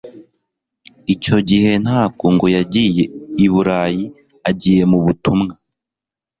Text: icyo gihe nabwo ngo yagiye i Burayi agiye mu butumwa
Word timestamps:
icyo 1.13 1.37
gihe 1.49 1.71
nabwo 1.85 2.25
ngo 2.35 2.45
yagiye 2.55 3.03
i 3.45 3.47
Burayi 3.51 4.03
agiye 4.49 4.83
mu 4.91 4.99
butumwa 5.05 5.53